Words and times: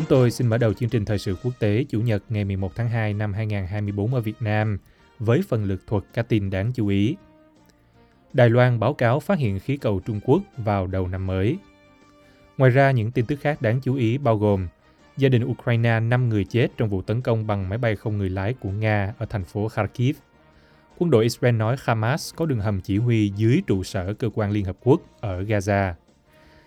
Chúng 0.00 0.08
tôi 0.08 0.30
xin 0.30 0.46
mở 0.46 0.58
đầu 0.58 0.72
chương 0.72 0.88
trình 0.88 1.04
thời 1.04 1.18
sự 1.18 1.36
quốc 1.42 1.52
tế 1.58 1.84
Chủ 1.88 2.00
nhật 2.00 2.22
ngày 2.28 2.44
11 2.44 2.74
tháng 2.74 2.88
2 2.88 3.14
năm 3.14 3.32
2024 3.32 4.14
ở 4.14 4.20
Việt 4.20 4.36
Nam 4.40 4.78
với 5.18 5.42
phần 5.48 5.64
lực 5.64 5.86
thuật 5.86 6.04
các 6.14 6.28
tin 6.28 6.50
đáng 6.50 6.72
chú 6.72 6.86
ý. 6.86 7.16
Đài 8.32 8.50
Loan 8.50 8.80
báo 8.80 8.94
cáo 8.94 9.20
phát 9.20 9.38
hiện 9.38 9.58
khí 9.58 9.76
cầu 9.76 10.00
Trung 10.00 10.20
Quốc 10.24 10.42
vào 10.56 10.86
đầu 10.86 11.08
năm 11.08 11.26
mới. 11.26 11.58
Ngoài 12.58 12.70
ra, 12.70 12.90
những 12.90 13.10
tin 13.10 13.26
tức 13.26 13.40
khác 13.40 13.62
đáng 13.62 13.80
chú 13.80 13.94
ý 13.94 14.18
bao 14.18 14.38
gồm 14.38 14.68
gia 15.16 15.28
đình 15.28 15.44
Ukraine 15.44 16.00
5 16.00 16.28
người 16.28 16.44
chết 16.44 16.68
trong 16.76 16.88
vụ 16.88 17.02
tấn 17.02 17.20
công 17.20 17.46
bằng 17.46 17.68
máy 17.68 17.78
bay 17.78 17.96
không 17.96 18.18
người 18.18 18.30
lái 18.30 18.54
của 18.54 18.70
Nga 18.70 19.14
ở 19.18 19.26
thành 19.26 19.44
phố 19.44 19.68
Kharkiv. 19.68 20.16
Quân 20.98 21.10
đội 21.10 21.24
Israel 21.24 21.54
nói 21.56 21.76
Hamas 21.80 22.34
có 22.34 22.46
đường 22.46 22.60
hầm 22.60 22.80
chỉ 22.80 22.98
huy 22.98 23.32
dưới 23.36 23.62
trụ 23.66 23.82
sở 23.82 24.14
cơ 24.14 24.30
quan 24.34 24.50
Liên 24.50 24.64
Hợp 24.64 24.76
Quốc 24.80 25.00
ở 25.20 25.42
Gaza. 25.42 25.92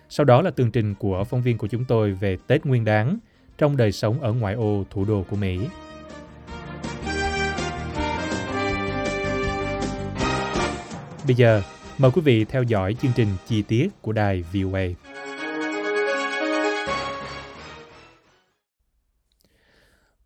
Sau 0.08 0.24
đó 0.24 0.42
là 0.42 0.50
tường 0.50 0.70
trình 0.70 0.94
của 0.94 1.24
phóng 1.24 1.42
viên 1.42 1.58
của 1.58 1.66
chúng 1.66 1.84
tôi 1.84 2.12
về 2.12 2.36
Tết 2.46 2.66
Nguyên 2.66 2.84
đán 2.84 3.18
trong 3.58 3.76
đời 3.76 3.92
sống 3.92 4.20
ở 4.20 4.32
ngoại 4.32 4.54
ô 4.54 4.84
thủ 4.90 5.04
đô 5.04 5.24
của 5.30 5.36
Mỹ. 5.36 5.60
Bây 11.26 11.34
giờ, 11.36 11.62
mời 11.98 12.10
quý 12.10 12.22
vị 12.22 12.44
theo 12.44 12.62
dõi 12.62 12.94
chương 12.94 13.12
trình 13.16 13.28
chi 13.46 13.62
tiết 13.62 13.88
của 14.02 14.12
đài 14.12 14.42
VOA. 14.52 14.82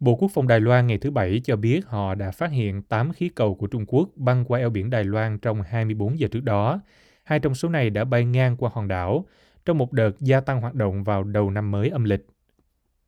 Bộ 0.01 0.15
Quốc 0.15 0.31
phòng 0.35 0.48
Đài 0.48 0.61
Loan 0.61 0.87
ngày 0.87 0.98
thứ 0.98 1.11
Bảy 1.11 1.41
cho 1.45 1.57
biết 1.57 1.87
họ 1.87 2.15
đã 2.15 2.31
phát 2.31 2.51
hiện 2.51 2.83
8 2.83 3.13
khí 3.13 3.29
cầu 3.29 3.55
của 3.55 3.67
Trung 3.67 3.85
Quốc 3.87 4.09
băng 4.17 4.45
qua 4.45 4.59
eo 4.59 4.70
biển 4.70 4.91
Đài 4.91 5.05
Loan 5.05 5.39
trong 5.39 5.63
24 5.63 6.19
giờ 6.19 6.29
trước 6.31 6.45
đó. 6.45 6.81
Hai 7.25 7.41
trong 7.41 7.55
số 7.55 7.69
này 7.69 7.91
đã 7.91 8.05
bay 8.05 8.25
ngang 8.25 8.57
qua 8.57 8.70
hòn 8.75 8.89
đảo 8.89 9.25
trong 9.69 9.78
một 9.78 9.92
đợt 9.92 10.20
gia 10.20 10.41
tăng 10.41 10.61
hoạt 10.61 10.74
động 10.74 11.05
vào 11.05 11.24
đầu 11.24 11.50
năm 11.50 11.70
mới 11.70 11.88
âm 11.88 12.05
lịch. 12.05 12.27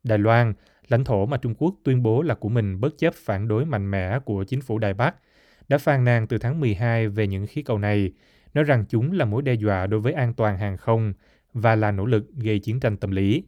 Đài 0.03 0.17
Loan, 0.17 0.53
lãnh 0.87 1.03
thổ 1.03 1.25
mà 1.25 1.37
Trung 1.37 1.55
Quốc 1.55 1.75
tuyên 1.83 2.03
bố 2.03 2.21
là 2.21 2.35
của 2.35 2.49
mình 2.49 2.81
bất 2.81 2.97
chấp 2.97 3.13
phản 3.13 3.47
đối 3.47 3.65
mạnh 3.65 3.91
mẽ 3.91 4.19
của 4.19 4.43
chính 4.43 4.61
phủ 4.61 4.77
Đài 4.77 4.93
Bắc, 4.93 5.15
đã 5.67 5.77
phàn 5.77 6.03
nàn 6.03 6.27
từ 6.27 6.37
tháng 6.37 6.59
12 6.59 7.07
về 7.07 7.27
những 7.27 7.47
khí 7.47 7.63
cầu 7.63 7.77
này, 7.77 8.11
nói 8.53 8.63
rằng 8.63 8.85
chúng 8.89 9.11
là 9.11 9.25
mối 9.25 9.41
đe 9.41 9.53
dọa 9.53 9.87
đối 9.87 9.99
với 9.99 10.13
an 10.13 10.33
toàn 10.33 10.57
hàng 10.57 10.77
không 10.77 11.13
và 11.53 11.75
là 11.75 11.91
nỗ 11.91 12.05
lực 12.05 12.25
gây 12.35 12.59
chiến 12.59 12.79
tranh 12.79 12.97
tâm 12.97 13.11
lý. 13.11 13.43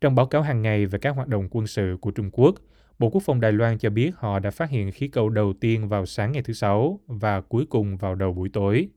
Trong 0.00 0.14
báo 0.14 0.26
cáo 0.26 0.42
hàng 0.42 0.62
ngày 0.62 0.86
về 0.86 0.98
các 0.98 1.10
hoạt 1.10 1.28
động 1.28 1.48
quân 1.50 1.66
sự 1.66 1.96
của 2.00 2.10
Trung 2.10 2.30
Quốc, 2.32 2.54
Bộ 2.98 3.10
Quốc 3.10 3.22
phòng 3.26 3.40
Đài 3.40 3.52
Loan 3.52 3.78
cho 3.78 3.90
biết 3.90 4.10
họ 4.16 4.38
đã 4.38 4.50
phát 4.50 4.70
hiện 4.70 4.92
khí 4.92 5.08
cầu 5.08 5.28
đầu 5.28 5.52
tiên 5.60 5.88
vào 5.88 6.06
sáng 6.06 6.32
ngày 6.32 6.42
thứ 6.42 6.52
Sáu 6.52 7.00
và 7.06 7.40
cuối 7.40 7.66
cùng 7.70 7.96
vào 7.96 8.14
đầu 8.14 8.32
buổi 8.32 8.48
tối. 8.48 8.88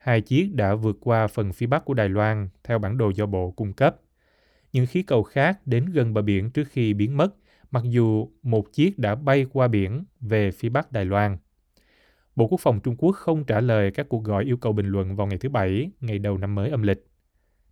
Hai 0.00 0.20
chiếc 0.20 0.54
đã 0.54 0.74
vượt 0.74 0.96
qua 1.00 1.26
phần 1.26 1.52
phía 1.52 1.66
bắc 1.66 1.84
của 1.84 1.94
Đài 1.94 2.08
Loan 2.08 2.48
theo 2.64 2.78
bản 2.78 2.98
đồ 2.98 3.10
do 3.10 3.26
Bộ 3.26 3.50
cung 3.50 3.72
cấp. 3.72 3.96
Những 4.72 4.86
khí 4.86 5.02
cầu 5.02 5.22
khác 5.22 5.58
đến 5.66 5.86
gần 5.86 6.14
bờ 6.14 6.22
biển 6.22 6.50
trước 6.50 6.68
khi 6.70 6.94
biến 6.94 7.16
mất, 7.16 7.34
mặc 7.70 7.82
dù 7.86 8.28
một 8.42 8.72
chiếc 8.72 8.98
đã 8.98 9.14
bay 9.14 9.46
qua 9.52 9.68
biển 9.68 10.04
về 10.20 10.50
phía 10.50 10.68
bắc 10.68 10.92
Đài 10.92 11.04
Loan. 11.04 11.36
Bộ 12.36 12.46
Quốc 12.46 12.60
phòng 12.60 12.80
Trung 12.80 12.96
Quốc 12.96 13.12
không 13.12 13.44
trả 13.44 13.60
lời 13.60 13.90
các 13.90 14.08
cuộc 14.08 14.24
gọi 14.24 14.44
yêu 14.44 14.56
cầu 14.56 14.72
bình 14.72 14.86
luận 14.86 15.16
vào 15.16 15.26
ngày 15.26 15.38
thứ 15.38 15.48
Bảy, 15.48 15.90
ngày 16.00 16.18
đầu 16.18 16.38
năm 16.38 16.54
mới 16.54 16.70
âm 16.70 16.82
lịch. 16.82 17.06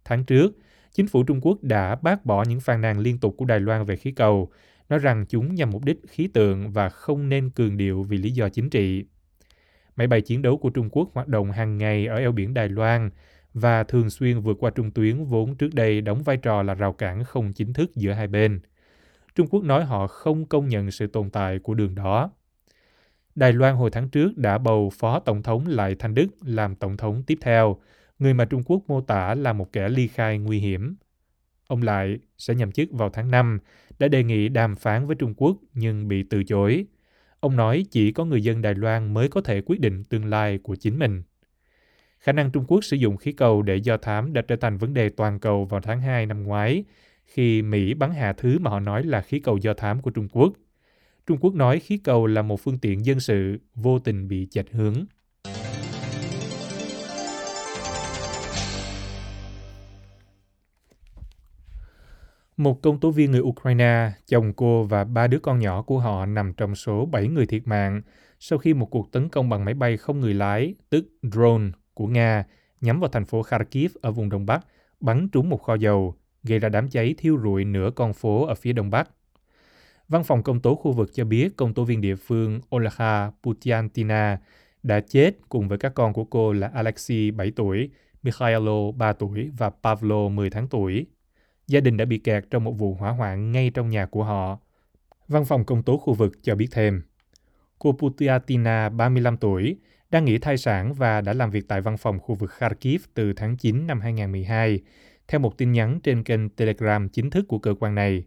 Tháng 0.05 0.25
trước, 0.25 0.57
chính 0.93 1.07
phủ 1.07 1.23
Trung 1.23 1.41
Quốc 1.41 1.59
đã 1.63 1.95
bác 1.95 2.25
bỏ 2.25 2.45
những 2.45 2.61
phàn 2.61 2.81
nàn 2.81 2.99
liên 2.99 3.19
tục 3.19 3.35
của 3.39 3.45
Đài 3.45 3.61
Loan 3.61 3.85
về 3.85 3.97
khí 3.97 4.13
cầu, 4.13 4.51
nói 4.89 4.99
rằng 4.99 5.27
chúng 5.29 5.55
nhằm 5.55 5.71
mục 5.71 5.85
đích 5.85 5.99
khí 6.09 6.29
tượng 6.35 6.71
và 6.71 6.89
không 6.89 7.29
nên 7.29 7.51
cường 7.51 7.77
điệu 7.77 8.03
vì 8.03 8.19
lý 8.19 8.31
do 8.31 8.49
chính 8.49 8.71
trị. 8.71 9.05
Máy 9.99 10.07
bay 10.07 10.21
chiến 10.21 10.43
đấu 10.43 10.57
của 10.57 10.71
Trung 10.71 10.89
Quốc 10.93 11.11
hoạt 11.15 11.29
động 11.29 11.53
hàng 11.53 11.79
ngày 11.79 12.07
ở 12.07 12.17
eo 12.17 12.33
biển 12.33 12.55
Đài 12.55 12.69
Loan 12.69 13.11
và 13.55 13.85
thường 13.85 14.11
xuyên 14.11 14.41
vượt 14.41 14.57
qua 14.61 14.71
trung 14.71 14.91
tuyến 14.91 15.25
vốn 15.25 15.55
trước 15.55 15.75
đây 15.75 16.01
đóng 16.01 16.23
vai 16.23 16.37
trò 16.37 16.63
là 16.63 16.75
rào 16.75 16.93
cản 16.93 17.25
không 17.25 17.53
chính 17.53 17.73
thức 17.73 17.97
giữa 17.97 18.13
hai 18.13 18.27
bên. 18.27 18.61
Trung 19.35 19.47
Quốc 19.51 19.65
nói 19.65 19.85
họ 19.85 20.07
không 20.07 20.47
công 20.47 20.69
nhận 20.69 20.91
sự 20.91 21.07
tồn 21.07 21.31
tại 21.31 21.59
của 21.59 21.75
đường 21.75 21.95
đó. 21.95 22.31
Đài 23.35 23.53
Loan 23.53 23.75
hồi 23.75 23.91
tháng 23.91 24.09
trước 24.09 24.37
đã 24.37 24.59
bầu 24.59 24.91
Phó 24.99 25.21
Tổng 25.21 25.43
thống 25.43 25.67
Lại 25.67 25.95
Thanh 25.99 26.15
Đức 26.15 26.27
làm 26.45 26.75
Tổng 26.75 26.97
thống 26.97 27.23
tiếp 27.23 27.39
theo, 27.41 27.77
người 28.19 28.35
mà 28.35 28.45
Trung 28.45 28.63
Quốc 28.67 28.83
mô 28.89 29.01
tả 29.01 29.35
là 29.35 29.53
một 29.53 29.73
kẻ 29.73 29.89
ly 29.89 30.09
khai 30.09 30.39
nguy 30.39 30.59
hiểm. 30.59 30.95
Ông 31.67 31.83
Lại 31.83 32.19
sẽ 32.39 32.55
nhậm 32.55 32.73
chức 32.73 32.93
vào 32.93 33.11
tháng 33.11 33.31
5, 33.31 33.59
đã 33.99 34.09
đề 34.09 34.25
nghị 34.25 34.49
đàm 34.49 34.77
phán 34.77 35.07
với 35.07 35.17
Trung 35.17 35.35
Quốc 35.37 35.57
nhưng 35.75 36.09
bị 36.09 36.23
từ 36.23 36.45
chối. 36.45 36.87
Ông 37.41 37.57
nói 37.57 37.85
chỉ 37.91 38.13
có 38.13 38.25
người 38.25 38.43
dân 38.43 38.63
Đài 38.63 38.75
Loan 38.75 39.15
mới 39.15 39.29
có 39.29 39.41
thể 39.41 39.61
quyết 39.61 39.81
định 39.81 40.05
tương 40.05 40.25
lai 40.25 40.59
của 40.59 40.77
chính 40.77 40.99
mình. 40.99 41.23
Khả 42.19 42.33
năng 42.33 42.51
Trung 42.51 42.65
Quốc 42.69 42.85
sử 42.85 42.97
dụng 42.97 43.17
khí 43.17 43.33
cầu 43.33 43.63
để 43.63 43.77
do 43.77 43.97
thám 43.97 44.33
đã 44.33 44.43
trở 44.43 44.57
thành 44.57 44.79
vấn 44.79 44.95
đề 44.95 45.09
toàn 45.09 45.41
cầu 45.41 45.65
vào 45.65 45.81
tháng 45.81 46.01
2 46.01 46.27
năm 46.27 46.43
ngoái, 46.43 46.85
khi 47.27 47.63
Mỹ 47.63 47.95
bắn 47.95 48.11
hạ 48.11 48.33
thứ 48.33 48.59
mà 48.59 48.71
họ 48.71 48.81
nói 48.81 49.03
là 49.03 49.21
khí 49.21 49.41
cầu 49.41 49.59
do 49.59 49.75
thám 49.75 50.03
của 50.03 50.11
Trung 50.11 50.29
Quốc. 50.33 50.53
Trung 51.27 51.39
Quốc 51.41 51.55
nói 51.55 51.81
khí 51.81 51.99
cầu 51.99 52.27
là 52.27 52.43
một 52.43 52.61
phương 52.61 52.79
tiện 52.79 53.05
dân 53.05 53.21
sự 53.21 53.59
vô 53.75 53.99
tình 53.99 54.29
bị 54.29 54.47
chệch 54.51 54.73
hướng. 54.73 55.05
Một 62.59 62.83
công 62.83 63.01
tố 63.01 63.11
viên 63.11 63.31
người 63.31 63.41
Ukraine, 63.41 64.13
chồng 64.27 64.53
cô 64.53 64.85
và 64.85 65.05
ba 65.05 65.27
đứa 65.27 65.39
con 65.39 65.59
nhỏ 65.59 65.83
của 65.83 65.99
họ 65.99 66.27
nằm 66.27 66.53
trong 66.53 66.75
số 66.75 67.07
7 67.07 67.29
người 67.29 67.47
thiệt 67.47 67.63
mạng 67.67 68.03
sau 68.41 68.59
khi 68.59 68.75
một 68.75 68.87
cuộc 68.87 69.13
tấn 69.13 69.29
công 69.29 69.49
bằng 69.49 69.65
máy 69.65 69.75
bay 69.75 69.97
không 69.97 70.21
người 70.21 70.35
lái, 70.35 70.75
tức 70.91 71.07
drone, 71.23 71.65
của 71.95 72.07
Nga 72.07 72.45
nhắm 72.81 73.01
vào 73.01 73.11
thành 73.11 73.25
phố 73.25 73.43
Kharkiv 73.43 73.97
ở 74.01 74.11
vùng 74.11 74.29
Đông 74.29 74.47
Bắc, 74.47 74.67
bắn 75.01 75.29
trúng 75.29 75.49
một 75.49 75.63
kho 75.63 75.75
dầu, 75.75 76.15
gây 76.43 76.59
ra 76.59 76.69
đám 76.69 76.89
cháy 76.89 77.15
thiêu 77.19 77.39
rụi 77.43 77.65
nửa 77.65 77.91
con 77.95 78.13
phố 78.13 78.47
ở 78.47 78.55
phía 78.55 78.73
Đông 78.73 78.91
Bắc. 78.91 79.11
Văn 80.09 80.25
phòng 80.25 80.43
công 80.43 80.61
tố 80.61 80.75
khu 80.75 80.93
vực 80.93 81.11
cho 81.15 81.25
biết 81.25 81.57
công 81.57 81.75
tố 81.75 81.85
viên 81.85 82.01
địa 82.01 82.17
phương 82.17 82.61
Olha 82.77 83.31
Putiantina 83.43 84.39
đã 84.83 85.01
chết 85.01 85.31
cùng 85.49 85.69
với 85.69 85.79
các 85.79 85.95
con 85.95 86.13
của 86.13 86.25
cô 86.25 86.53
là 86.53 86.71
Alexei 86.75 87.31
7 87.31 87.51
tuổi, 87.51 87.91
Mikhailo 88.23 88.91
3 88.91 89.13
tuổi 89.13 89.51
và 89.59 89.71
Pavlo 89.71 90.29
10 90.29 90.51
tháng 90.51 90.69
tuổi. 90.69 91.07
Gia 91.69 91.81
đình 91.81 91.97
đã 91.97 92.05
bị 92.05 92.19
kẹt 92.19 92.45
trong 92.51 92.65
một 92.65 92.73
vụ 92.73 92.95
hỏa 92.95 93.11
hoạn 93.11 93.53
ngay 93.53 93.71
trong 93.71 93.89
nhà 93.89 94.07
của 94.07 94.25
họ. 94.25 94.59
Văn 95.29 95.45
phòng 95.45 95.65
công 95.65 95.83
tố 95.83 95.97
khu 95.97 96.15
vực 96.15 96.33
cho 96.43 96.55
biết 96.55 96.69
thêm. 96.71 97.03
Cô 97.79 97.93
Putiatina, 97.93 98.89
35 98.89 99.37
tuổi, 99.37 99.77
đang 100.11 100.25
nghỉ 100.25 100.39
thai 100.39 100.57
sản 100.57 100.95
và 100.95 101.21
đã 101.21 101.33
làm 101.33 101.51
việc 101.51 101.69
tại 101.69 101.81
văn 101.81 101.97
phòng 101.97 102.19
khu 102.19 102.35
vực 102.35 102.51
Kharkiv 102.51 103.03
từ 103.15 103.33
tháng 103.33 103.57
9 103.57 103.87
năm 103.87 104.01
2012, 104.01 104.81
theo 105.29 105.41
một 105.41 105.59
tin 105.59 105.73
nhắn 105.73 106.01
trên 106.03 106.25
kênh 106.25 106.49
Telegram 106.49 107.09
chính 107.09 107.31
thức 107.31 107.49
của 107.49 107.59
cơ 107.59 107.75
quan 107.81 107.95
này. 107.95 108.25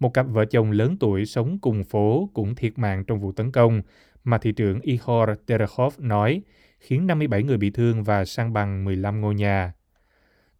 Một 0.00 0.14
cặp 0.14 0.26
vợ 0.28 0.44
chồng 0.44 0.70
lớn 0.70 0.96
tuổi 1.00 1.26
sống 1.26 1.58
cùng 1.58 1.84
phố 1.84 2.30
cũng 2.34 2.54
thiệt 2.54 2.78
mạng 2.78 3.04
trong 3.04 3.20
vụ 3.20 3.32
tấn 3.32 3.52
công 3.52 3.82
mà 4.24 4.38
thị 4.38 4.52
trưởng 4.52 4.80
Ihor 4.80 5.28
Terekhov 5.46 5.94
nói 5.98 6.42
khiến 6.80 7.06
57 7.06 7.42
người 7.42 7.56
bị 7.56 7.70
thương 7.70 8.04
và 8.04 8.24
sang 8.24 8.52
bằng 8.52 8.84
15 8.84 9.20
ngôi 9.20 9.34
nhà. 9.34 9.72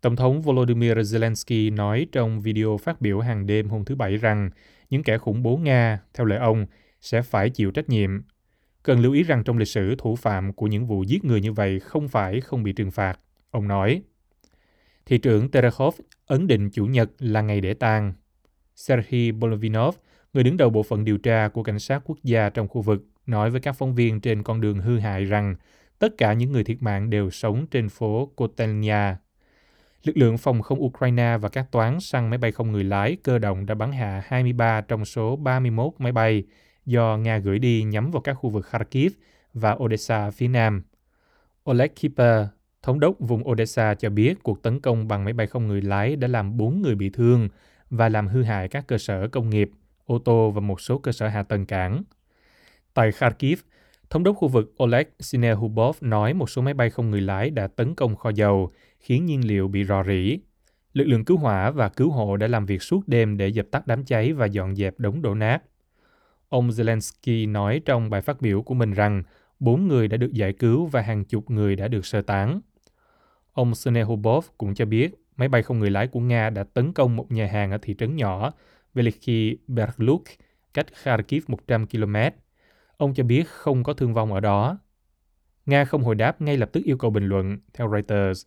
Tổng 0.01 0.17
thống 0.17 0.43
Volodymyr 0.43 0.99
Zelensky 0.99 1.75
nói 1.75 2.07
trong 2.13 2.41
video 2.41 2.77
phát 2.77 3.01
biểu 3.01 3.21
hàng 3.21 3.47
đêm 3.47 3.69
hôm 3.69 3.85
thứ 3.85 3.95
Bảy 3.95 4.17
rằng 4.17 4.51
những 4.91 5.03
kẻ 5.03 5.19
khủng 5.19 5.43
bố 5.43 5.57
Nga, 5.57 6.01
theo 6.15 6.27
lời 6.27 6.39
ông, 6.39 6.67
sẽ 7.01 7.23
phải 7.23 7.51
chịu 7.51 7.71
trách 7.71 7.89
nhiệm. 7.89 8.11
Cần 8.83 9.01
lưu 9.01 9.13
ý 9.13 9.23
rằng 9.23 9.45
trong 9.45 9.59
lịch 9.59 9.69
sử 9.69 9.95
thủ 9.99 10.17
phạm 10.17 10.53
của 10.53 10.67
những 10.67 10.87
vụ 10.87 11.03
giết 11.03 11.25
người 11.25 11.41
như 11.41 11.53
vậy 11.53 11.81
không 11.81 12.09
phải 12.09 12.41
không 12.41 12.63
bị 12.63 12.73
trừng 12.73 12.91
phạt, 12.91 13.19
ông 13.51 13.69
nói. 13.69 14.03
Thị 15.07 15.19
trưởng 15.19 15.51
Terekhov 15.51 16.01
ấn 16.27 16.47
định 16.47 16.71
Chủ 16.71 16.87
nhật 16.87 17.11
là 17.19 17.41
ngày 17.41 17.61
để 17.61 17.75
tang. 17.75 18.13
Serhiy 18.77 19.33
Bolovinov, 19.33 19.97
người 20.33 20.45
đứng 20.45 20.57
đầu 20.57 20.71
bộ 20.71 20.83
phận 20.83 21.05
điều 21.05 21.19
tra 21.19 21.49
của 21.49 21.63
cảnh 21.63 21.79
sát 21.79 22.03
quốc 22.05 22.19
gia 22.23 22.51
trong 22.51 22.69
khu 22.69 22.83
vực, 22.83 23.07
nói 23.27 23.51
với 23.51 23.61
các 23.61 23.73
phóng 23.73 23.95
viên 23.95 24.21
trên 24.21 24.43
con 24.43 24.61
đường 24.61 24.79
hư 24.79 24.99
hại 24.99 25.25
rằng 25.25 25.55
tất 25.99 26.09
cả 26.19 26.33
những 26.33 26.53
người 26.53 26.65
thiệt 26.65 26.83
mạng 26.83 27.11
đều 27.11 27.31
sống 27.31 27.67
trên 27.71 27.89
phố 27.89 28.33
Kotelnya. 28.37 29.17
Lực 30.05 30.17
lượng 30.17 30.39
phòng 30.39 30.63
không 30.63 30.83
Ukraine 30.83 31.37
và 31.41 31.49
các 31.49 31.67
toán 31.71 32.01
săn 32.01 32.31
máy 32.31 32.39
bay 32.39 32.53
không 32.53 32.73
người 32.73 32.85
lái 32.85 33.17
cơ 33.23 33.39
động 33.39 33.67
đã 33.67 33.75
bắn 33.75 33.93
hạ 33.93 34.23
23 34.27 34.81
trong 34.81 35.05
số 35.05 35.37
31 35.37 35.93
máy 35.99 36.13
bay 36.13 36.45
do 36.87 37.17
Nga 37.17 37.39
gửi 37.39 37.59
đi 37.59 37.83
nhắm 37.83 38.11
vào 38.11 38.23
các 38.23 38.35
khu 38.35 38.51
vực 38.51 38.67
Kharkiv 38.67 39.13
và 39.55 39.73
Odessa 39.73 40.31
phía 40.31 40.49
nam. 40.49 40.83
Oleg 41.71 41.89
Kiper, 41.89 42.47
thống 42.83 43.01
đốc 43.01 43.15
vùng 43.19 43.49
Odessa 43.49 43.95
cho 43.95 44.11
biết 44.11 44.43
cuộc 44.43 44.63
tấn 44.63 44.81
công 44.81 45.09
bằng 45.09 45.25
máy 45.25 45.33
bay 45.33 45.47
không 45.47 45.67
người 45.67 45.83
lái 45.83 46.17
đã 46.17 46.29
làm 46.29 46.57
4 46.57 46.83
người 46.83 46.95
bị 46.95 47.11
thương 47.11 47.49
và 47.91 48.09
làm 48.09 48.29
hư 48.29 48.43
hại 48.43 48.69
các 48.69 48.87
cơ 48.87 48.99
sở 48.99 49.29
công 49.29 49.51
nghiệp, 49.51 49.71
ô 50.07 50.19
tô 50.19 50.51
và 50.51 50.61
một 50.61 50.81
số 50.81 50.99
cơ 50.99 51.13
sở 51.13 51.29
hạ 51.29 51.43
tầng 51.43 51.67
cảng. 51.67 52.03
Tại 52.95 53.13
Kharkiv, 53.13 53.61
thống 54.11 54.25
đốc 54.25 54.37
khu 54.37 54.49
vực 54.49 54.75
Oleg 54.83 55.07
Sinehubov 55.21 55.97
nói 56.01 56.35
một 56.35 56.51
số 56.51 56.63
máy 56.63 56.75
bay 56.75 56.91
không 56.91 57.11
người 57.11 57.21
lái 57.21 57.51
đã 57.51 57.67
tấn 57.67 57.95
công 57.95 58.17
kho 58.17 58.31
dầu, 58.31 58.73
khiến 59.01 59.27
nhiên 59.27 59.49
liệu 59.49 59.69
bị 59.69 59.85
rò 59.85 60.05
rỉ. 60.05 60.39
Lực 60.93 61.05
lượng 61.05 61.25
cứu 61.25 61.37
hỏa 61.37 61.71
và 61.71 61.89
cứu 61.89 62.11
hộ 62.11 62.37
đã 62.37 62.47
làm 62.47 62.67
việc 62.67 62.83
suốt 62.83 63.09
đêm 63.09 63.37
để 63.37 63.49
dập 63.49 63.67
tắt 63.71 63.87
đám 63.87 64.05
cháy 64.05 64.33
và 64.33 64.47
dọn 64.47 64.77
dẹp 64.77 64.99
đống 64.99 65.23
đổ 65.23 65.35
nát. 65.35 65.63
Ông 66.49 66.69
Zelensky 66.69 67.53
nói 67.53 67.81
trong 67.85 68.11
bài 68.11 68.23
phát 68.23 68.41
biểu 68.41 68.63
của 68.63 68.75
mình 68.75 68.93
rằng 68.93 69.23
bốn 69.61 69.89
người 69.89 70.09
đã 70.09 70.17
được 70.17 70.33
giải 70.33 70.53
cứu 70.53 70.87
và 70.87 71.01
hàng 71.01 71.25
chục 71.25 71.51
người 71.51 71.77
đã 71.77 71.89
được 71.89 72.07
sơ 72.07 72.23
tán. 72.23 72.61
Ông 73.53 73.75
Snehubov 73.75 74.47
cũng 74.59 74.75
cho 74.75 74.85
biết 74.85 75.15
máy 75.37 75.49
bay 75.49 75.63
không 75.63 75.79
người 75.79 75.91
lái 75.91 76.07
của 76.07 76.21
Nga 76.21 76.51
đã 76.51 76.65
tấn 76.65 76.93
công 76.93 77.17
một 77.17 77.33
nhà 77.33 77.47
hàng 77.47 77.71
ở 77.71 77.79
thị 77.83 77.95
trấn 77.99 78.17
nhỏ 78.17 78.53
Velikhy 78.95 79.57
Berluk, 79.67 80.23
cách 80.75 80.87
Kharkiv 80.95 81.45
100 81.49 81.87
km. 81.87 82.17
Ông 82.97 83.15
cho 83.15 83.25
biết 83.25 83.49
không 83.49 83.83
có 83.83 83.93
thương 83.93 84.15
vong 84.15 84.33
ở 84.33 84.41
đó. 84.41 84.79
Nga 85.67 85.85
không 85.85 86.03
hồi 86.03 86.15
đáp 86.15 86.41
ngay 86.41 86.57
lập 86.57 86.71
tức 86.73 86.85
yêu 86.85 86.97
cầu 86.97 87.11
bình 87.11 87.25
luận, 87.25 87.59
theo 87.73 87.91
Reuters. 87.93 88.47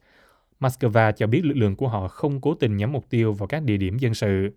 Moscow 0.63 1.12
cho 1.12 1.27
biết 1.27 1.45
lực 1.45 1.57
lượng 1.57 1.75
của 1.75 1.88
họ 1.88 2.07
không 2.07 2.42
cố 2.42 2.54
tình 2.54 2.77
nhắm 2.77 2.92
mục 2.92 3.10
tiêu 3.10 3.33
vào 3.33 3.48
các 3.48 3.63
địa 3.63 3.77
điểm 3.77 3.98
dân 3.98 4.13
sự. 4.13 4.50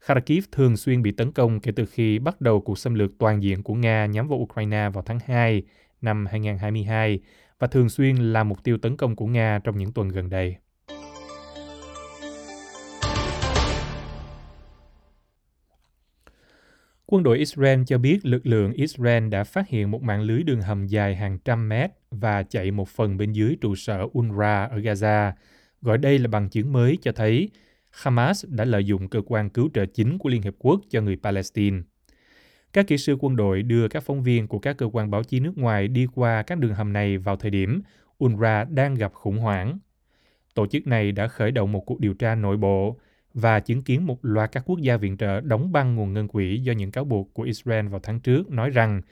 Kharkiv 0.00 0.44
thường 0.52 0.76
xuyên 0.76 1.02
bị 1.02 1.10
tấn 1.10 1.32
công 1.32 1.60
kể 1.60 1.72
từ 1.76 1.86
khi 1.86 2.18
bắt 2.18 2.40
đầu 2.40 2.60
cuộc 2.60 2.78
xâm 2.78 2.94
lược 2.94 3.10
toàn 3.18 3.42
diện 3.42 3.62
của 3.62 3.74
Nga 3.74 4.06
nhắm 4.06 4.28
vào 4.28 4.38
Ukraine 4.38 4.88
vào 4.92 5.02
tháng 5.06 5.18
2 5.26 5.62
năm 6.00 6.26
2022 6.26 7.20
và 7.58 7.66
thường 7.66 7.88
xuyên 7.88 8.16
là 8.16 8.44
mục 8.44 8.64
tiêu 8.64 8.78
tấn 8.78 8.96
công 8.96 9.16
của 9.16 9.26
Nga 9.26 9.60
trong 9.64 9.78
những 9.78 9.92
tuần 9.92 10.08
gần 10.08 10.28
đây. 10.28 10.56
Quân 17.12 17.22
đội 17.22 17.38
Israel 17.38 17.82
cho 17.86 17.98
biết 17.98 18.18
lực 18.26 18.46
lượng 18.46 18.72
Israel 18.72 19.28
đã 19.28 19.44
phát 19.44 19.68
hiện 19.68 19.90
một 19.90 20.02
mạng 20.02 20.22
lưới 20.22 20.42
đường 20.42 20.60
hầm 20.60 20.86
dài 20.86 21.16
hàng 21.16 21.38
trăm 21.38 21.68
mét 21.68 21.90
và 22.10 22.42
chạy 22.42 22.70
một 22.70 22.88
phần 22.88 23.16
bên 23.16 23.32
dưới 23.32 23.56
trụ 23.60 23.74
sở 23.74 24.06
UNRWA 24.12 24.68
ở 24.68 24.78
Gaza, 24.78 25.32
gọi 25.82 25.98
đây 25.98 26.18
là 26.18 26.28
bằng 26.28 26.48
chứng 26.48 26.72
mới 26.72 26.98
cho 27.02 27.12
thấy 27.12 27.50
Hamas 27.90 28.44
đã 28.48 28.64
lợi 28.64 28.84
dụng 28.84 29.08
cơ 29.08 29.22
quan 29.26 29.50
cứu 29.50 29.70
trợ 29.74 29.86
chính 29.86 30.18
của 30.18 30.28
Liên 30.28 30.42
Hiệp 30.42 30.54
Quốc 30.58 30.80
cho 30.90 31.00
người 31.00 31.16
Palestine. 31.22 31.78
Các 32.72 32.86
kỹ 32.86 32.98
sư 32.98 33.16
quân 33.20 33.36
đội 33.36 33.62
đưa 33.62 33.88
các 33.88 34.02
phóng 34.02 34.22
viên 34.22 34.48
của 34.48 34.58
các 34.58 34.76
cơ 34.76 34.86
quan 34.92 35.10
báo 35.10 35.22
chí 35.22 35.40
nước 35.40 35.58
ngoài 35.58 35.88
đi 35.88 36.06
qua 36.14 36.42
các 36.42 36.58
đường 36.58 36.74
hầm 36.74 36.92
này 36.92 37.18
vào 37.18 37.36
thời 37.36 37.50
điểm 37.50 37.82
UNRWA 38.18 38.74
đang 38.74 38.94
gặp 38.94 39.12
khủng 39.14 39.38
hoảng. 39.38 39.78
Tổ 40.54 40.66
chức 40.66 40.86
này 40.86 41.12
đã 41.12 41.28
khởi 41.28 41.50
động 41.50 41.72
một 41.72 41.80
cuộc 41.80 42.00
điều 42.00 42.14
tra 42.14 42.34
nội 42.34 42.56
bộ 42.56 42.96
và 43.34 43.60
chứng 43.60 43.82
kiến 43.82 44.06
một 44.06 44.18
loạt 44.22 44.52
các 44.52 44.62
quốc 44.66 44.78
gia 44.78 44.96
viện 44.96 45.16
trợ 45.16 45.40
đóng 45.40 45.72
băng 45.72 45.94
nguồn 45.94 46.12
ngân 46.12 46.28
quỹ 46.28 46.58
do 46.58 46.72
những 46.72 46.90
cáo 46.90 47.04
buộc 47.04 47.34
của 47.34 47.42
Israel 47.42 47.88
vào 47.88 48.00
tháng 48.02 48.20
trước 48.20 48.50
nói 48.50 48.70
rằng 48.70 49.02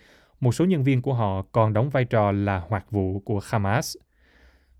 một 0.41 0.53
số 0.53 0.65
nhân 0.65 0.85
viên 0.85 1.03
của 1.03 1.15
họ 1.15 1.43
còn 1.53 1.73
đóng 1.73 1.91
vai 1.91 2.05
trò 2.05 2.33
là 2.33 2.59
hoạt 2.69 2.91
vụ 2.91 3.21
của 3.21 3.41
Hamas. 3.45 3.97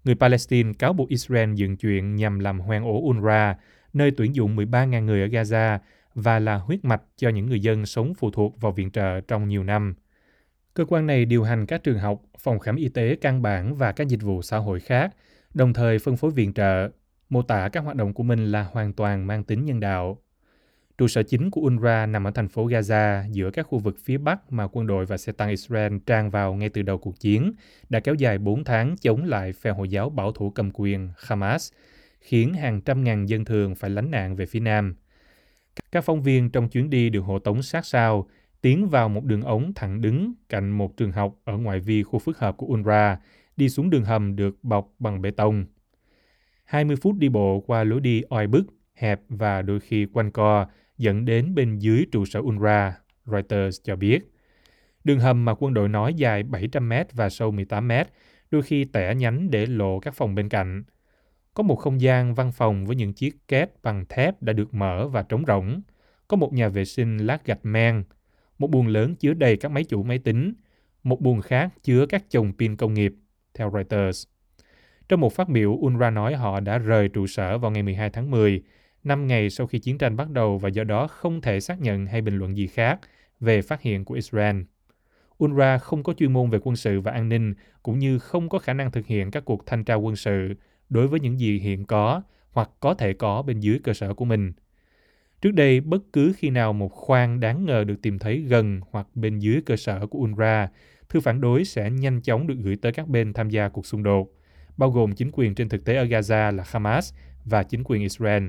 Người 0.05 0.15
Palestine 0.15 0.73
cáo 0.79 0.93
buộc 0.93 1.09
Israel 1.09 1.55
dựng 1.55 1.77
chuyện 1.77 2.17
nhằm 2.17 2.39
làm 2.39 2.61
hoang 2.61 2.85
ổ 2.85 3.13
UNRWA, 3.13 3.55
nơi 3.93 4.11
tuyển 4.17 4.35
dụng 4.35 4.57
13.000 4.57 5.05
người 5.05 5.23
ở 5.23 5.27
Gaza 5.27 5.79
và 6.15 6.39
là 6.39 6.57
huyết 6.57 6.85
mạch 6.85 7.03
cho 7.17 7.29
những 7.29 7.47
người 7.47 7.61
dân 7.61 7.87
sống 7.87 8.15
phụ 8.15 8.31
thuộc 8.31 8.61
vào 8.61 8.73
viện 8.73 8.91
trợ 8.91 9.21
trong 9.21 9.49
nhiều 9.49 9.65
năm. 9.65 9.95
Cơ 10.75 10.85
quan 10.89 11.07
này 11.07 11.25
điều 11.25 11.43
hành 11.43 11.67
các 11.67 11.83
trường 11.83 11.99
học, 11.99 12.23
phòng 12.39 12.59
khám 12.59 12.77
y 12.77 12.89
tế 12.89 13.17
căn 13.21 13.43
bản 13.43 13.75
và 13.75 13.93
các 13.93 14.09
dịch 14.09 14.23
vụ 14.23 14.43
xã 14.43 14.59
hội 14.59 14.81
khác, 14.81 15.15
đồng 15.55 15.73
thời 15.73 15.99
phân 15.99 16.17
phối 16.17 16.31
viện 16.31 16.53
trợ, 16.53 16.89
mô 17.29 17.43
tả 17.43 17.69
các 17.69 17.81
hoạt 17.81 17.97
động 17.97 18.15
của 18.15 18.23
mình 18.23 18.53
là 18.53 18.63
hoàn 18.63 18.93
toàn 18.93 19.27
mang 19.27 19.45
tính 19.45 19.65
nhân 19.65 19.81
đạo. 19.81 20.19
Trụ 20.99 21.09
sở 21.09 21.23
chính 21.23 21.51
của 21.51 21.61
UNRWA 21.61 22.11
nằm 22.11 22.27
ở 22.27 22.31
thành 22.31 22.49
phố 22.49 22.67
Gaza, 22.67 23.31
giữa 23.31 23.51
các 23.51 23.67
khu 23.67 23.79
vực 23.79 23.97
phía 24.05 24.19
Bắc 24.19 24.53
mà 24.53 24.69
quân 24.73 24.87
đội 24.87 25.07
và 25.07 25.17
xe 25.17 25.33
tăng 25.33 25.49
Israel 25.49 25.97
tràn 26.07 26.31
vào 26.31 26.55
ngay 26.55 26.69
từ 26.69 26.83
đầu 26.83 26.99
cuộc 26.99 27.21
chiến, 27.21 27.53
đã 27.89 28.01
kéo 28.01 28.15
dài 28.15 28.39
4 28.39 28.65
tháng 28.65 28.97
chống 28.97 29.25
lại 29.25 29.53
phe 29.53 29.71
Hồi 29.71 29.89
giáo 29.89 30.11
bảo 30.11 30.33
thủ 30.33 30.51
cầm 30.51 30.71
quyền 30.75 31.11
Hamas, 31.19 31.73
khiến 32.21 32.55
hàng 32.55 32.81
trăm 32.81 33.05
ngàn 33.05 33.29
dân 33.29 33.45
thường 33.45 33.75
phải 33.75 33.91
lánh 33.91 34.11
nạn 34.11 34.37
về 34.37 34.47
phía 34.47 34.61
Nam. 34.61 34.95
Các 35.93 36.05
phóng 36.05 36.23
viên 36.23 36.51
trong 36.51 36.69
chuyến 36.69 36.91
đi 36.91 37.11
được 37.11 37.21
hộ 37.21 37.39
tống 37.39 37.63
sát 37.63 37.87
sao, 37.87 38.29
tiến 38.61 38.89
vào 38.89 39.09
một 39.09 39.25
đường 39.25 39.43
ống 39.43 39.73
thẳng 39.75 40.01
đứng 40.01 40.33
cạnh 40.49 40.71
một 40.71 40.97
trường 40.97 41.13
học 41.13 41.35
ở 41.45 41.57
ngoại 41.59 41.81
vi 41.81 42.03
khu 42.03 42.19
phức 42.19 42.39
hợp 42.39 42.57
của 42.57 42.67
UNRWA, 42.67 43.17
đi 43.57 43.69
xuống 43.69 43.91
đường 43.91 44.05
hầm 44.05 44.37
được 44.37 44.65
bọc 44.65 44.95
bằng 44.99 45.23
bê 45.23 45.31
tông. 45.31 45.65
20 46.69 46.97
phút 46.97 47.17
đi 47.19 47.29
bộ 47.29 47.61
qua 47.67 47.85
lối 47.85 48.01
đi 48.01 48.23
oi 48.29 48.47
bức, 48.47 48.67
hẹp 48.95 49.21
và 49.29 49.63
đôi 49.63 49.81
khi 49.81 50.07
quanh 50.13 50.31
co 50.31 50.67
dẫn 50.99 51.25
đến 51.25 51.55
bên 51.55 51.79
dưới 51.79 52.07
trụ 52.13 52.25
sở 52.25 52.41
UNRWA, 52.41 52.93
Reuters 53.27 53.81
cho 53.85 53.97
biết. 53.97 54.33
Đường 55.05 55.21
hầm 55.21 55.45
mà 55.45 55.55
quân 55.59 55.75
đội 55.75 55.89
nói 55.89 56.15
dài 56.15 56.43
700 56.43 56.89
mét 56.89 57.13
và 57.13 57.29
sâu 57.29 57.51
18 57.51 57.89
mét, 57.89 58.09
đôi 58.51 58.63
khi 58.63 58.85
tẻ 58.85 59.15
nhánh 59.15 59.51
để 59.51 59.67
lộ 59.67 60.01
các 60.01 60.15
phòng 60.15 60.35
bên 60.35 60.49
cạnh. 60.49 60.85
Có 61.55 61.63
một 61.63 61.77
không 61.77 62.01
gian 62.01 62.35
văn 62.35 62.53
phòng 62.53 62.87
với 62.87 62.97
những 62.97 63.13
chiếc 63.13 63.49
két 63.49 63.71
bằng 63.83 64.05
thép 64.09 64.43
đã 64.43 64.53
được 64.53 64.75
mở 64.75 65.09
và 65.09 65.23
trống 65.23 65.45
rỗng. 65.47 65.81
Có 66.29 66.37
một 66.37 66.53
nhà 66.53 66.69
vệ 66.69 66.85
sinh 66.85 67.19
lát 67.19 67.47
gạch 67.47 67.61
men, 67.63 68.05
một 68.59 68.71
buồng 68.71 68.87
lớn 68.87 69.15
chứa 69.15 69.35
đầy 69.35 69.57
các 69.57 69.71
máy 69.71 69.85
chủ 69.85 70.03
máy 70.03 70.19
tính, 70.19 70.55
một 71.03 71.21
buồng 71.21 71.41
khác 71.41 71.73
chứa 71.83 72.07
các 72.07 72.25
chồng 72.31 72.53
pin 72.59 72.77
công 72.77 72.95
nghiệp, 72.95 73.13
theo 73.55 73.71
Reuters. 73.75 74.27
Trong 75.09 75.21
một 75.21 75.33
phát 75.33 75.49
biểu, 75.49 75.79
UNRWA 75.79 76.13
nói 76.13 76.35
họ 76.35 76.61
đã 76.61 76.79
rời 76.79 77.09
trụ 77.09 77.27
sở 77.27 77.59
vào 77.59 77.71
ngày 77.71 77.83
12 77.83 78.11
tháng 78.11 78.31
10, 78.31 78.63
năm 79.05 79.27
ngày 79.27 79.51
sau 79.51 79.67
khi 79.67 79.79
chiến 79.79 79.99
tranh 79.99 80.17
bắt 80.17 80.31
đầu 80.31 80.59
và 80.59 80.69
do 80.69 80.85
đó 80.85 81.07
không 81.07 81.41
thể 81.41 81.61
xác 81.61 81.81
nhận 81.81 82.07
hay 82.07 82.21
bình 82.21 82.39
luận 82.39 82.57
gì 82.57 82.67
khác 82.67 83.01
về 83.41 83.63
phát 83.63 83.83
hiện 83.83 84.05
của 84.05 84.15
Israel. 84.15 84.57
UNRWA 85.39 85.79
không 85.79 86.03
có 86.03 86.13
chuyên 86.13 86.33
môn 86.33 86.51
về 86.51 86.59
quân 86.63 86.77
sự 86.77 87.01
và 87.01 87.13
an 87.13 87.29
ninh, 87.29 87.55
cũng 87.83 87.99
như 87.99 88.19
không 88.19 88.49
có 88.49 88.59
khả 88.59 88.73
năng 88.73 88.91
thực 88.91 89.07
hiện 89.07 89.31
các 89.31 89.45
cuộc 89.45 89.67
thanh 89.67 89.85
tra 89.85 89.95
quân 89.95 90.17
sự 90.17 90.55
đối 90.89 91.09
với 91.09 91.21
những 91.21 91.41
gì 91.41 91.59
hiện 91.59 91.85
có 91.85 92.23
hoặc 92.51 92.71
có 92.81 92.95
thể 92.95 93.13
có 93.13 93.43
bên 93.43 93.61
dưới 93.61 93.79
cơ 93.79 93.93
sở 93.93 94.15
của 94.15 94.25
mình. 94.25 94.53
Trước 95.41 95.51
đây, 95.51 95.81
bất 95.81 96.03
cứ 96.13 96.33
khi 96.37 96.51
nào 96.51 96.73
một 96.73 96.93
khoang 96.93 97.41
đáng 97.41 97.67
ngờ 97.67 97.85
được 97.85 98.03
tìm 98.03 98.19
thấy 98.19 98.39
gần 98.39 98.81
hoặc 98.91 99.07
bên 99.15 99.39
dưới 99.39 99.63
cơ 99.67 99.77
sở 99.77 100.07
của 100.07 100.19
UNRWA, 100.19 100.67
thư 101.09 101.21
phản 101.21 101.41
đối 101.41 101.65
sẽ 101.65 101.91
nhanh 101.91 102.21
chóng 102.21 102.47
được 102.47 102.57
gửi 102.63 102.77
tới 102.77 102.93
các 102.93 103.09
bên 103.09 103.33
tham 103.33 103.51
gia 103.51 103.69
cuộc 103.69 103.87
xung 103.87 104.03
đột, 104.03 104.38
bao 104.79 104.91
gồm 104.91 105.13
chính 105.13 105.31
quyền 105.33 105.55
trên 105.55 105.69
thực 105.69 105.85
tế 105.85 105.97
ở 105.97 106.05
Gaza 106.05 106.57
là 106.57 106.65
Hamas 106.67 107.15
và 107.45 107.63
chính 107.63 107.85
quyền 107.85 108.03
Israel. 108.03 108.49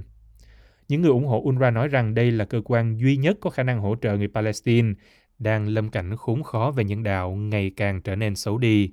Những 0.88 1.02
người 1.02 1.12
ủng 1.12 1.26
hộ 1.26 1.44
UNRWA 1.44 1.74
nói 1.74 1.88
rằng 1.88 2.14
đây 2.14 2.32
là 2.32 2.46
cơ 2.46 2.62
quan 2.66 2.98
duy 3.00 3.18
nhất 3.18 3.38
có 3.42 3.50
khả 3.50 3.64
năng 3.64 3.80
hỗ 3.80 3.96
trợ 4.02 4.18
người 4.18 4.28
Palestine 4.28 4.94
đang 5.40 5.68
lâm 5.68 5.90
cảnh 5.90 6.16
khốn 6.18 6.44
khó 6.44 6.72
về 6.76 6.84
nhân 6.84 7.04
đạo 7.04 7.32
ngày 7.32 7.72
càng 7.76 8.02
trở 8.02 8.16
nên 8.16 8.36
xấu 8.36 8.58
đi. 8.58 8.92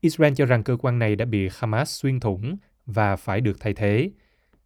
Israel 0.00 0.34
cho 0.34 0.46
rằng 0.46 0.62
cơ 0.62 0.76
quan 0.76 0.98
này 0.98 1.16
đã 1.16 1.24
bị 1.24 1.48
Hamas 1.52 1.88
xuyên 2.02 2.20
thủng 2.20 2.56
và 2.86 3.16
phải 3.16 3.40
được 3.40 3.60
thay 3.60 3.74
thế. 3.74 4.10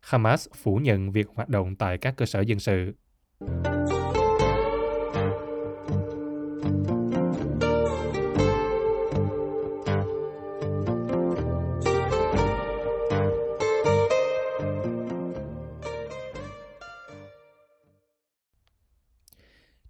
Hamas 0.00 0.48
phủ 0.62 0.76
nhận 0.76 1.12
việc 1.12 1.26
hoạt 1.34 1.48
động 1.48 1.76
tại 1.76 1.98
các 1.98 2.16
cơ 2.16 2.26
sở 2.26 2.40
dân 2.40 2.58
sự. 2.58 2.92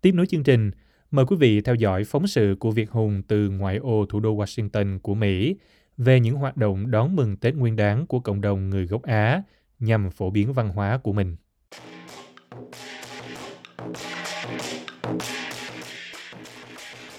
Tiếp 0.06 0.14
nối 0.14 0.26
chương 0.26 0.42
trình, 0.42 0.70
mời 1.10 1.26
quý 1.26 1.36
vị 1.36 1.60
theo 1.60 1.74
dõi 1.74 2.04
phóng 2.04 2.26
sự 2.26 2.56
của 2.60 2.70
Việt 2.70 2.90
Hùng 2.90 3.22
từ 3.28 3.48
ngoại 3.50 3.76
ô 3.76 4.06
thủ 4.08 4.20
đô 4.20 4.36
Washington 4.36 4.98
của 4.98 5.14
Mỹ 5.14 5.56
về 5.96 6.20
những 6.20 6.34
hoạt 6.34 6.56
động 6.56 6.90
đón 6.90 7.16
mừng 7.16 7.36
Tết 7.36 7.54
Nguyên 7.54 7.76
đán 7.76 8.06
của 8.06 8.20
cộng 8.20 8.40
đồng 8.40 8.70
người 8.70 8.86
gốc 8.86 9.02
Á 9.02 9.42
nhằm 9.78 10.10
phổ 10.10 10.30
biến 10.30 10.52
văn 10.52 10.68
hóa 10.68 10.98
của 11.02 11.12
mình. 11.12 11.36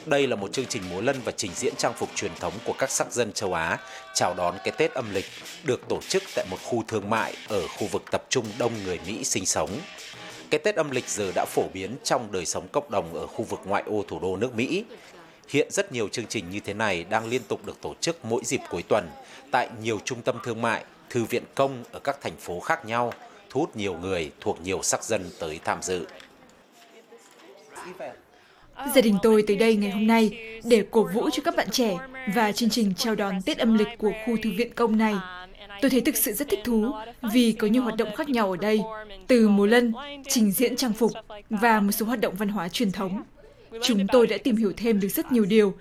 Đây 0.05 0.27
là 0.27 0.35
một 0.35 0.53
chương 0.53 0.65
trình 0.65 0.83
múa 0.89 1.01
lân 1.01 1.15
và 1.25 1.31
trình 1.31 1.51
diễn 1.55 1.73
trang 1.77 1.93
phục 1.95 2.09
truyền 2.15 2.31
thống 2.39 2.53
của 2.65 2.73
các 2.79 2.91
sắc 2.91 3.13
dân 3.13 3.31
châu 3.31 3.53
Á 3.53 3.77
chào 4.13 4.33
đón 4.37 4.55
cái 4.63 4.73
Tết 4.77 4.91
âm 4.91 5.05
lịch 5.13 5.25
được 5.65 5.81
tổ 5.89 5.99
chức 6.09 6.23
tại 6.35 6.45
một 6.51 6.57
khu 6.63 6.83
thương 6.87 7.09
mại 7.09 7.33
ở 7.49 7.67
khu 7.67 7.87
vực 7.91 8.03
tập 8.11 8.23
trung 8.29 8.45
đông 8.59 8.71
người 8.85 8.99
Mỹ 9.07 9.23
sinh 9.23 9.45
sống. 9.45 9.69
Cái 10.49 10.59
Tết 10.59 10.75
âm 10.75 10.91
lịch 10.91 11.09
giờ 11.09 11.31
đã 11.35 11.45
phổ 11.45 11.63
biến 11.73 11.95
trong 12.03 12.31
đời 12.31 12.45
sống 12.45 12.67
cộng 12.71 12.91
đồng 12.91 13.13
ở 13.13 13.27
khu 13.27 13.43
vực 13.43 13.59
ngoại 13.65 13.83
ô 13.85 14.03
thủ 14.07 14.19
đô 14.19 14.37
nước 14.37 14.55
Mỹ. 14.55 14.83
Hiện 15.49 15.67
rất 15.71 15.91
nhiều 15.91 16.07
chương 16.07 16.25
trình 16.25 16.49
như 16.49 16.59
thế 16.59 16.73
này 16.73 17.05
đang 17.09 17.27
liên 17.27 17.41
tục 17.47 17.65
được 17.65 17.81
tổ 17.81 17.93
chức 18.01 18.25
mỗi 18.25 18.41
dịp 18.45 18.61
cuối 18.69 18.83
tuần 18.83 19.09
tại 19.51 19.69
nhiều 19.81 19.99
trung 20.05 20.21
tâm 20.21 20.35
thương 20.43 20.61
mại, 20.61 20.83
thư 21.09 21.23
viện 21.23 21.43
công 21.55 21.83
ở 21.91 21.99
các 21.99 22.21
thành 22.21 22.35
phố 22.39 22.59
khác 22.59 22.85
nhau, 22.85 23.13
thu 23.49 23.59
hút 23.59 23.75
nhiều 23.75 23.93
người 23.93 24.31
thuộc 24.41 24.61
nhiều 24.63 24.83
sắc 24.83 25.03
dân 25.03 25.29
tới 25.39 25.59
tham 25.63 25.81
dự. 25.81 26.05
Gia 28.95 29.01
đình 29.01 29.17
tôi 29.23 29.43
tới 29.47 29.55
đây 29.55 29.75
ngày 29.75 29.91
hôm 29.91 30.07
nay 30.07 30.59
để 30.63 30.83
cổ 30.91 31.09
vũ 31.13 31.29
cho 31.29 31.43
các 31.43 31.55
bạn 31.55 31.67
trẻ 31.71 31.97
và 32.35 32.51
chương 32.51 32.69
trình 32.69 32.93
chào 32.97 33.15
đón 33.15 33.41
Tết 33.41 33.57
âm 33.57 33.77
lịch 33.77 33.87
của 33.97 34.11
khu 34.25 34.37
thư 34.43 34.51
viện 34.57 34.73
công 34.75 34.97
này. 34.97 35.15
Tôi 35.81 35.91
thấy 35.91 36.01
thực 36.01 36.17
sự 36.17 36.33
rất 36.33 36.47
thích 36.49 36.59
thú 36.63 36.91
vì 37.33 37.51
có 37.51 37.67
nhiều 37.67 37.83
hoạt 37.83 37.95
động 37.97 38.15
khác 38.15 38.29
nhau 38.29 38.51
ở 38.51 38.57
đây, 38.57 38.81
từ 39.27 39.47
múa 39.47 39.65
lân, 39.65 39.93
trình 40.29 40.51
diễn 40.51 40.75
trang 40.75 40.93
phục 40.93 41.11
và 41.49 41.79
một 41.79 41.91
số 41.91 42.05
hoạt 42.05 42.21
động 42.21 42.35
văn 42.35 42.49
hóa 42.49 42.69
truyền 42.69 42.91
thống. 42.91 43.23
Chúng 43.83 44.07
tôi 44.07 44.27
đã 44.27 44.37
tìm 44.43 44.55
hiểu 44.55 44.73
thêm 44.77 44.99
được 44.99 45.09
rất 45.09 45.31
nhiều 45.31 45.45
điều. 45.45 45.73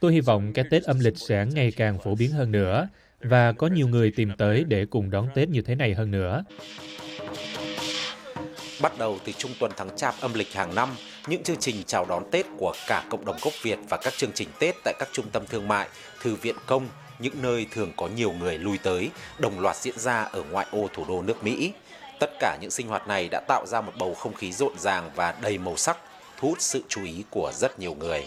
Tôi 0.00 0.12
hy 0.12 0.20
vọng 0.20 0.52
cái 0.52 0.64
Tết 0.70 0.82
âm 0.82 1.00
lịch 1.00 1.18
sẽ 1.18 1.46
ngày 1.54 1.72
càng 1.76 1.98
phổ 2.04 2.14
biến 2.14 2.30
hơn 2.30 2.52
nữa 2.52 2.88
và 3.20 3.52
có 3.52 3.66
nhiều 3.66 3.88
người 3.88 4.12
tìm 4.16 4.30
tới 4.38 4.64
để 4.68 4.86
cùng 4.90 5.10
đón 5.10 5.28
Tết 5.34 5.48
như 5.48 5.62
thế 5.62 5.74
này 5.74 5.94
hơn 5.94 6.10
nữa. 6.10 6.44
Bắt 8.82 8.98
đầu 8.98 9.18
từ 9.24 9.32
trung 9.32 9.50
tuần 9.60 9.72
tháng 9.76 9.96
Chạp 9.96 10.14
âm 10.20 10.34
lịch 10.34 10.52
hàng 10.52 10.74
năm, 10.74 10.88
những 11.26 11.42
chương 11.42 11.56
trình 11.56 11.76
chào 11.86 12.06
đón 12.08 12.22
Tết 12.30 12.46
của 12.58 12.74
cả 12.86 13.04
cộng 13.10 13.24
đồng 13.24 13.36
gốc 13.42 13.52
Việt 13.62 13.78
và 13.88 13.96
các 13.96 14.12
chương 14.16 14.30
trình 14.34 14.48
Tết 14.60 14.74
tại 14.84 14.94
các 14.98 15.08
trung 15.12 15.26
tâm 15.32 15.42
thương 15.46 15.68
mại, 15.68 15.88
thư 16.22 16.34
viện 16.34 16.56
công, 16.66 16.88
những 17.18 17.42
nơi 17.42 17.66
thường 17.70 17.92
có 17.96 18.08
nhiều 18.16 18.32
người 18.40 18.58
lui 18.58 18.78
tới, 18.78 19.10
đồng 19.38 19.60
loạt 19.60 19.76
diễn 19.76 19.98
ra 19.98 20.22
ở 20.22 20.42
ngoại 20.50 20.66
ô 20.70 20.88
thủ 20.92 21.04
đô 21.08 21.22
nước 21.22 21.44
Mỹ. 21.44 21.72
Tất 22.20 22.30
cả 22.40 22.58
những 22.60 22.70
sinh 22.70 22.88
hoạt 22.88 23.08
này 23.08 23.28
đã 23.30 23.40
tạo 23.48 23.66
ra 23.66 23.80
một 23.80 23.92
bầu 23.98 24.14
không 24.14 24.34
khí 24.34 24.52
rộn 24.52 24.72
ràng 24.78 25.10
và 25.14 25.34
đầy 25.42 25.58
màu 25.58 25.76
sắc, 25.76 25.98
thu 26.38 26.48
hút 26.48 26.60
sự 26.60 26.82
chú 26.88 27.04
ý 27.04 27.24
của 27.30 27.52
rất 27.54 27.78
nhiều 27.78 27.94
người. 27.94 28.24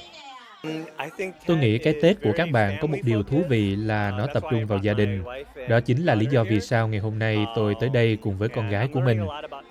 Tôi 1.46 1.58
nghĩ 1.58 1.78
cái 1.78 1.96
Tết 2.02 2.22
của 2.22 2.32
các 2.38 2.52
bạn 2.52 2.78
có 2.82 2.88
một 2.88 2.98
điều 3.04 3.24
thú 3.24 3.42
vị 3.50 3.76
là 3.76 4.12
nó 4.12 4.28
tập 4.34 4.44
trung 4.52 4.66
vào 4.66 4.80
gia 4.80 4.94
đình. 4.94 5.24
Đó 5.70 5.80
chính 5.80 6.06
là 6.06 6.16
lý 6.16 6.26
do 6.32 6.44
vì 6.44 6.62
sao 6.62 6.88
ngày 6.88 7.00
hôm 7.00 7.20
nay 7.20 7.46
tôi 7.56 7.76
tới 7.80 7.90
đây 7.90 8.18
cùng 8.22 8.38
với 8.38 8.50
con 8.50 8.70
gái 8.70 8.88
của 8.94 9.00
mình. 9.00 9.26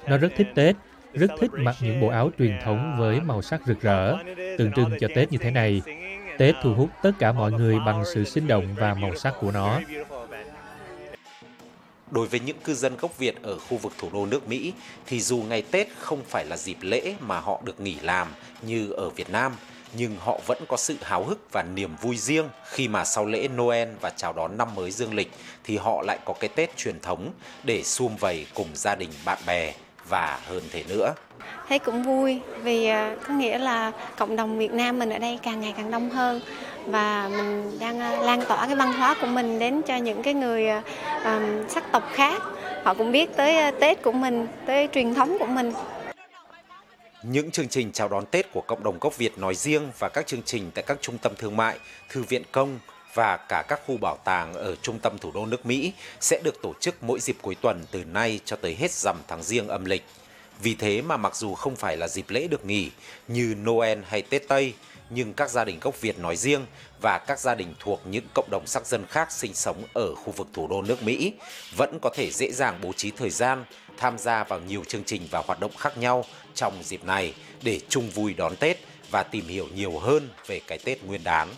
Nó 0.07 0.17
rất 0.19 0.33
thích 0.37 0.47
Tết, 0.55 0.77
rất 1.13 1.31
thích 1.41 1.51
mặc 1.55 1.77
những 1.81 2.01
bộ 2.01 2.09
áo 2.09 2.31
truyền 2.39 2.59
thống 2.65 2.97
với 2.99 3.21
màu 3.21 3.43
sắc 3.43 3.61
rực 3.67 3.81
rỡ, 3.81 4.17
tượng 4.59 4.73
trưng 4.77 4.91
cho 5.01 5.09
Tết 5.15 5.33
như 5.33 5.39
thế 5.39 5.51
này. 5.51 5.83
Tết 6.39 6.55
thu 6.63 6.75
hút 6.75 6.91
tất 7.03 7.13
cả 7.19 7.33
mọi 7.33 7.53
người 7.53 7.79
bằng 7.87 8.05
sự 8.15 8.25
sinh 8.25 8.47
động 8.47 8.75
và 8.75 8.95
màu 8.95 9.15
sắc 9.15 9.35
của 9.41 9.51
nó. 9.51 9.81
Đối 12.11 12.27
với 12.27 12.41
những 12.41 12.59
cư 12.65 12.75
dân 12.75 12.97
gốc 12.97 13.19
Việt 13.19 13.43
ở 13.43 13.59
khu 13.59 13.77
vực 13.77 13.93
thủ 13.99 14.09
đô 14.13 14.27
nước 14.27 14.49
Mỹ 14.49 14.73
thì 15.07 15.21
dù 15.21 15.39
ngày 15.39 15.63
Tết 15.63 15.89
không 15.99 16.23
phải 16.29 16.45
là 16.45 16.57
dịp 16.57 16.77
lễ 16.81 17.15
mà 17.21 17.41
họ 17.41 17.61
được 17.65 17.81
nghỉ 17.81 17.97
làm 18.03 18.29
như 18.63 18.91
ở 18.91 19.11
Việt 19.11 19.31
Nam, 19.31 19.53
nhưng 19.93 20.17
họ 20.19 20.41
vẫn 20.47 20.59
có 20.69 20.77
sự 20.77 20.97
háo 21.03 21.25
hức 21.25 21.53
và 21.53 21.63
niềm 21.63 21.97
vui 22.01 22.17
riêng 22.17 22.49
khi 22.71 22.89
mà 22.89 23.05
sau 23.05 23.27
lễ 23.27 23.49
Noel 23.49 23.89
và 24.01 24.11
chào 24.11 24.33
đón 24.33 24.59
năm 24.59 24.75
mới 24.75 24.91
dương 24.91 25.15
lịch 25.15 25.31
thì 25.65 25.77
họ 25.77 26.03
lại 26.03 26.19
có 26.25 26.35
cái 26.41 26.49
Tết 26.55 26.77
truyền 26.77 27.01
thống 27.01 27.33
để 27.65 27.83
sum 27.83 28.17
vầy 28.17 28.47
cùng 28.55 28.69
gia 28.75 28.95
đình 28.95 29.11
bạn 29.25 29.39
bè 29.47 29.75
và 30.09 30.39
hơn 30.47 30.63
thế 30.73 30.85
nữa. 30.89 31.15
thấy 31.69 31.79
cũng 31.79 32.03
vui 32.03 32.41
vì 32.63 32.87
à, 32.87 33.17
có 33.29 33.35
nghĩa 33.35 33.59
là 33.59 33.93
cộng 34.19 34.37
đồng 34.37 34.59
Việt 34.59 34.73
Nam 34.73 34.99
mình 34.99 35.11
ở 35.11 35.19
đây 35.19 35.39
càng 35.43 35.61
ngày 35.61 35.75
càng 35.77 35.91
đông 35.91 36.11
hơn 36.11 36.41
và 36.87 37.31
mình 37.37 37.79
đang 37.81 38.01
à, 38.01 38.17
lan 38.17 38.43
tỏa 38.49 38.67
cái 38.67 38.77
văn 38.77 38.93
hóa 38.93 39.15
của 39.21 39.27
mình 39.27 39.59
đến 39.59 39.83
cho 39.83 39.97
những 39.97 40.23
cái 40.23 40.35
người 40.35 40.69
à, 40.69 40.83
sắc 41.69 41.93
tộc 41.93 42.03
khác 42.13 42.43
họ 42.85 42.95
cũng 42.95 43.13
biết 43.13 43.37
tới 43.37 43.73
Tết 43.81 44.03
của 44.03 44.13
mình 44.13 44.47
tới 44.67 44.89
truyền 44.93 45.15
thống 45.15 45.37
của 45.39 45.47
mình 45.47 45.73
Những 47.23 47.51
chương 47.51 47.69
trình 47.69 47.93
chào 47.93 48.09
đón 48.09 48.27
Tết 48.27 48.53
của 48.53 48.61
cộng 48.61 48.85
đồng 48.85 48.99
gốc 49.01 49.19
Việt 49.19 49.39
nói 49.39 49.55
riêng 49.55 49.91
và 49.99 50.09
các 50.09 50.27
chương 50.27 50.43
trình 50.43 50.71
tại 50.75 50.85
các 50.87 50.99
trung 51.01 51.19
tâm 51.19 51.33
thương 51.39 51.57
mại, 51.57 51.79
thư 52.09 52.23
viện 52.23 52.43
công 52.53 52.79
và 53.17 53.37
cả 53.37 53.65
các 53.69 53.81
khu 53.87 53.97
bảo 53.97 54.19
tàng 54.25 54.55
ở 54.55 54.77
trung 54.83 54.99
tâm 54.99 55.19
thủ 55.19 55.31
đô 55.35 55.47
nước 55.47 55.67
Mỹ 55.67 55.93
sẽ 56.21 56.41
được 56.45 56.63
tổ 56.63 56.75
chức 56.81 57.03
mỗi 57.03 57.21
dịp 57.21 57.37
cuối 57.43 57.55
tuần 57.55 57.85
từ 57.91 58.05
nay 58.05 58.41
cho 58.45 58.57
tới 58.57 58.75
hết 58.75 58.91
rằm 58.91 59.17
tháng 59.29 59.43
riêng 59.43 59.69
âm 59.69 59.85
lịch. 59.85 60.05
Vì 60.63 60.75
thế 60.75 61.03
mà 61.03 61.17
mặc 61.17 61.37
dù 61.37 61.55
không 61.55 61.77
phải 61.77 61.97
là 61.97 62.09
dịp 62.09 62.31
lễ 62.31 62.49
được 62.49 62.65
nghỉ 62.65 62.91
như 63.29 63.55
Noel 63.65 63.99
hay 64.09 64.23
Tết 64.23 64.49
Tây, 64.49 64.75
nhưng 65.11 65.35
các 65.35 65.51
gia 65.51 65.65
đình 65.65 65.79
gốc 65.81 66.01
Việt 66.01 66.19
nói 66.19 66.37
riêng 66.37 66.67
và 67.01 67.19
các 67.19 67.41
gia 67.41 67.55
đình 67.55 67.75
thuộc 67.81 68.01
những 68.05 68.25
cộng 68.35 68.49
đồng 68.51 68.67
sắc 68.67 68.87
dân 68.87 69.07
khác 69.07 69.33
sinh 69.33 69.55
sống 69.55 69.83
ở 69.95 70.15
khu 70.15 70.33
vực 70.33 70.49
thủ 70.53 70.69
đô 70.69 70.83
nước 70.83 71.03
Mỹ 71.03 71.33
vẫn 71.77 71.99
có 72.03 72.11
thể 72.15 72.31
dễ 72.31 72.53
dàng 72.53 72.79
bố 72.83 72.93
trí 72.93 73.11
thời 73.11 73.31
gian 73.31 73.65
tham 73.97 74.19
gia 74.19 74.45
vào 74.45 74.61
nhiều 74.61 74.85
chương 74.85 75.05
trình 75.05 75.29
và 75.31 75.43
hoạt 75.47 75.61
động 75.61 75.77
khác 75.77 75.99
nhau 75.99 76.25
trong 76.55 76.83
dịp 76.83 77.05
này 77.05 77.35
để 77.63 77.81
chung 77.89 78.11
vui 78.11 78.35
đón 78.35 78.57
Tết 78.57 78.77
và 79.11 79.23
tìm 79.23 79.49
hiểu 79.49 79.69
nhiều 79.75 79.99
hơn 79.99 80.29
về 80.47 80.61
cái 80.67 80.79
Tết 80.79 81.05
nguyên 81.05 81.25
đán. 81.25 81.49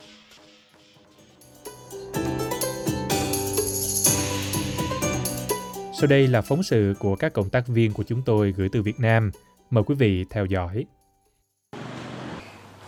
Sau 6.01 6.07
đây 6.07 6.29
là 6.29 6.41
phóng 6.41 6.63
sự 6.63 6.95
của 6.99 7.17
các 7.17 7.33
cộng 7.33 7.51
tác 7.51 7.69
viên 7.69 7.93
của 7.93 8.03
chúng 8.03 8.23
tôi 8.27 8.55
gửi 8.57 8.69
từ 8.73 8.83
Việt 8.83 9.01
Nam. 9.01 9.31
Mời 9.71 9.85
quý 9.85 9.95
vị 9.95 10.25
theo 10.31 10.47
dõi. 10.47 10.85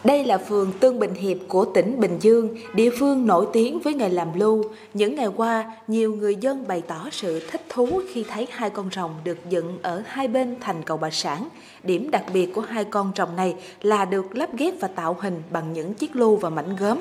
Đây 0.05 0.25
là 0.25 0.38
phường 0.38 0.73
Tương 0.81 0.99
Bình 0.99 1.14
Hiệp 1.14 1.37
của 1.49 1.64
tỉnh 1.64 2.00
Bình 2.00 2.19
Dương, 2.21 2.57
địa 2.75 2.90
phương 2.99 3.26
nổi 3.26 3.47
tiếng 3.52 3.81
với 3.81 3.95
nghề 3.95 4.09
làm 4.09 4.38
lưu. 4.38 4.64
Những 4.95 5.14
ngày 5.14 5.29
qua, 5.37 5.76
nhiều 5.88 6.17
người 6.17 6.37
dân 6.37 6.69
bày 6.69 6.83
tỏ 6.87 7.09
sự 7.12 7.49
thích 7.50 7.62
thú 7.69 8.00
khi 8.12 8.25
thấy 8.31 8.47
hai 8.50 8.71
con 8.71 8.90
rồng 8.90 9.14
được 9.25 9.38
dựng 9.49 9.79
ở 9.83 10.02
hai 10.07 10.29
bên 10.29 10.57
thành 10.61 10.83
cầu 10.83 10.97
Bà 10.97 11.11
Sản. 11.11 11.49
Điểm 11.83 12.11
đặc 12.11 12.25
biệt 12.33 12.55
của 12.55 12.61
hai 12.61 12.85
con 12.85 13.12
rồng 13.17 13.37
này 13.37 13.55
là 13.83 14.05
được 14.05 14.37
lắp 14.37 14.57
ghép 14.57 14.75
và 14.81 14.88
tạo 14.88 15.17
hình 15.21 15.43
bằng 15.50 15.73
những 15.73 15.95
chiếc 15.95 16.17
lưu 16.17 16.37
và 16.37 16.50
mảnh 16.50 16.76
gốm 16.76 17.00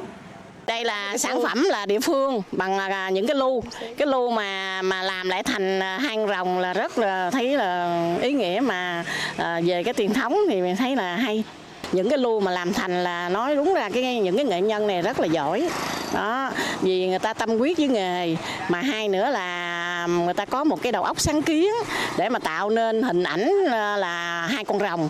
đây 0.69 0.83
là 0.83 1.17
sản 1.17 1.41
phẩm 1.43 1.63
là 1.63 1.85
địa 1.85 1.99
phương 1.99 2.41
bằng 2.51 2.77
à, 2.77 3.09
những 3.09 3.27
cái 3.27 3.35
lu. 3.35 3.63
Cái 3.97 4.07
lu 4.07 4.29
mà 4.29 4.81
mà 4.81 5.03
làm 5.03 5.29
lại 5.29 5.43
thành 5.43 5.79
à, 5.79 5.97
hang 5.97 6.27
rồng 6.27 6.59
là 6.59 6.73
rất 6.73 6.97
là 6.97 7.31
thấy 7.31 7.57
là 7.57 8.03
ý 8.21 8.31
nghĩa 8.31 8.59
mà 8.63 9.03
à, 9.37 9.61
về 9.65 9.83
cái 9.83 9.93
truyền 9.93 10.13
thống 10.13 10.37
thì 10.49 10.61
mình 10.61 10.75
thấy 10.75 10.95
là 10.95 11.15
hay. 11.15 11.43
Những 11.91 12.09
cái 12.09 12.17
lu 12.17 12.39
mà 12.39 12.51
làm 12.51 12.73
thành 12.73 13.03
là 13.03 13.29
nói 13.29 13.55
đúng 13.55 13.73
ra 13.73 13.89
cái 13.93 14.19
những 14.19 14.35
cái 14.35 14.45
nghệ 14.45 14.61
nhân 14.61 14.87
này 14.87 15.01
rất 15.01 15.19
là 15.19 15.25
giỏi. 15.25 15.69
Đó 16.13 16.51
vì 16.81 17.07
người 17.07 17.19
ta 17.19 17.33
tâm 17.33 17.57
huyết 17.59 17.77
với 17.77 17.87
nghề. 17.87 18.35
Mà 18.69 18.81
hai 18.81 19.07
nữa 19.07 19.29
là 19.29 20.07
người 20.07 20.33
ta 20.33 20.45
có 20.45 20.63
một 20.63 20.81
cái 20.81 20.91
đầu 20.91 21.03
óc 21.03 21.19
sáng 21.19 21.41
kiến 21.41 21.71
để 22.17 22.29
mà 22.29 22.39
tạo 22.39 22.69
nên 22.69 23.03
hình 23.03 23.23
ảnh 23.23 23.51
à, 23.71 23.97
là 23.97 24.47
hai 24.51 24.65
con 24.65 24.79
rồng 24.79 25.09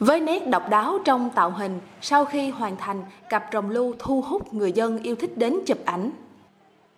với 0.00 0.20
nét 0.20 0.46
độc 0.46 0.68
đáo 0.68 0.98
trong 1.04 1.30
tạo 1.34 1.50
hình, 1.50 1.80
sau 2.00 2.24
khi 2.24 2.50
hoàn 2.50 2.76
thành, 2.76 3.02
cặp 3.28 3.44
rồng 3.52 3.70
lưu 3.70 3.94
thu 3.98 4.20
hút 4.20 4.54
người 4.54 4.72
dân 4.72 5.02
yêu 5.02 5.16
thích 5.16 5.38
đến 5.38 5.58
chụp 5.66 5.78
ảnh. 5.84 6.10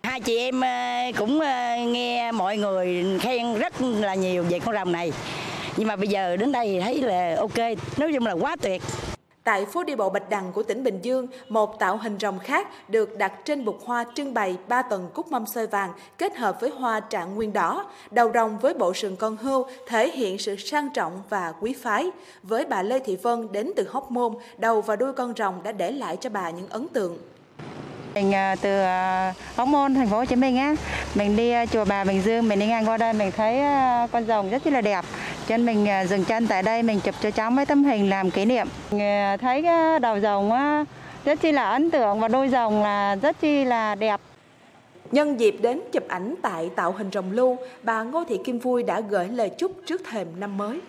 Hai 0.03 0.19
chị 0.19 0.37
em 0.37 0.61
ờ, 0.61 1.11
cũng 1.17 1.39
ờ, 1.39 1.75
nghe 1.87 2.31
mọi 2.31 2.57
người 2.57 3.05
khen 3.21 3.55
rất 3.55 3.81
là 3.81 4.15
nhiều 4.15 4.43
về 4.43 4.59
con 4.59 4.75
rồng 4.75 4.91
này. 4.91 5.11
Nhưng 5.77 5.87
mà 5.87 5.95
bây 5.95 6.07
giờ 6.07 6.35
đến 6.35 6.51
đây 6.51 6.67
thì 6.67 6.79
thấy 6.79 7.01
là 7.01 7.35
ok, 7.39 7.57
nói 7.97 8.11
chung 8.13 8.25
là 8.25 8.31
quá 8.31 8.55
tuyệt. 8.61 8.81
Tại 9.43 9.65
phố 9.65 9.83
đi 9.83 9.95
bộ 9.95 10.09
Bạch 10.09 10.29
Đằng 10.29 10.51
của 10.51 10.63
tỉnh 10.63 10.83
Bình 10.83 10.99
Dương, 11.01 11.27
một 11.49 11.79
tạo 11.79 11.97
hình 11.97 12.17
rồng 12.19 12.39
khác 12.39 12.67
được 12.89 13.17
đặt 13.17 13.33
trên 13.45 13.65
bục 13.65 13.85
hoa 13.85 14.05
trưng 14.15 14.33
bày 14.33 14.57
ba 14.67 14.81
tầng 14.81 15.09
cúc 15.13 15.31
mâm 15.31 15.45
xôi 15.45 15.67
vàng 15.67 15.91
kết 16.17 16.35
hợp 16.37 16.61
với 16.61 16.69
hoa 16.69 16.99
trạng 16.99 17.35
nguyên 17.35 17.53
đỏ. 17.53 17.85
Đầu 18.11 18.31
rồng 18.33 18.59
với 18.59 18.73
bộ 18.73 18.93
sừng 18.93 19.15
con 19.15 19.37
hươu 19.37 19.65
thể 19.87 20.11
hiện 20.11 20.37
sự 20.37 20.55
sang 20.55 20.89
trọng 20.93 21.21
và 21.29 21.53
quý 21.61 21.73
phái. 21.73 22.11
Với 22.43 22.65
bà 22.65 22.81
Lê 22.81 22.99
Thị 22.99 23.15
Vân 23.15 23.47
đến 23.51 23.71
từ 23.75 23.87
Hóc 23.89 24.11
Môn, 24.11 24.33
đầu 24.57 24.81
và 24.81 24.95
đuôi 24.95 25.13
con 25.13 25.33
rồng 25.37 25.63
đã 25.63 25.71
để 25.71 25.91
lại 25.91 26.17
cho 26.17 26.29
bà 26.29 26.49
những 26.49 26.69
ấn 26.69 26.87
tượng. 26.87 27.17
Mình 28.15 28.33
à, 28.33 28.55
từ 28.61 28.79
à, 28.79 29.33
Hóc 29.55 29.67
Môn, 29.67 29.95
thành 29.95 30.09
phố 30.09 30.17
Hồ 30.17 30.25
Chí 30.25 30.35
Minh 30.35 30.57
á, 30.57 30.75
mình 31.15 31.35
đi 31.35 31.51
à, 31.51 31.65
chùa 31.65 31.85
Bà 31.85 32.03
Bình 32.03 32.21
Dương, 32.21 32.49
mình 32.49 32.59
đi 32.59 32.65
ngang 32.65 32.89
qua 32.89 32.97
đây 32.97 33.13
mình 33.13 33.31
thấy 33.37 33.61
con 34.11 34.25
rồng 34.27 34.49
rất 34.49 34.67
là 34.67 34.81
đẹp. 34.81 35.05
Cho 35.47 35.57
nên 35.57 35.65
mình 35.65 36.07
dừng 36.09 36.25
chân 36.25 36.47
tại 36.47 36.63
đây 36.63 36.83
mình 36.83 36.99
chụp 36.99 37.15
cho 37.21 37.31
cháu 37.31 37.51
mấy 37.51 37.65
tấm 37.65 37.83
hình 37.83 38.09
làm 38.09 38.31
kỷ 38.31 38.45
niệm. 38.45 38.67
Mình, 38.91 38.99
thấy 39.41 39.63
cái 39.63 39.99
đầu 39.99 40.19
rồng 40.19 40.51
á, 40.51 40.85
rất 41.25 41.41
chi 41.41 41.51
là 41.51 41.69
ấn 41.69 41.91
tượng 41.91 42.19
và 42.19 42.27
đôi 42.27 42.49
rồng 42.49 42.83
là 42.83 43.15
rất 43.15 43.41
chi 43.41 43.65
là 43.65 43.95
đẹp. 43.95 44.19
Nhân 45.11 45.39
dịp 45.39 45.55
đến 45.61 45.81
chụp 45.91 46.03
ảnh 46.07 46.35
tại 46.41 46.69
tạo 46.75 46.91
hình 46.97 47.09
rồng 47.13 47.31
lưu, 47.31 47.57
bà 47.83 48.03
Ngô 48.03 48.23
Thị 48.29 48.37
Kim 48.45 48.59
Vui 48.59 48.83
đã 48.83 48.99
gửi 48.99 49.27
lời 49.27 49.51
chúc 49.57 49.71
trước 49.87 50.01
thềm 50.11 50.27
năm 50.39 50.57
mới. 50.57 50.79